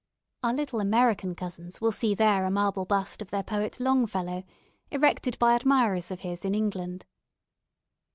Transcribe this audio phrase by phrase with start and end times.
[0.41, 4.43] Our little American cousins will see there a marble bust of their poet Longfellow,
[4.89, 7.05] erected by admirers of his in England.